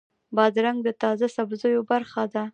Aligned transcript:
بادرنګ 0.35 0.79
د 0.83 0.89
تازه 1.01 1.27
سبزیو 1.35 1.81
برخه 1.91 2.23
ده. 2.33 2.43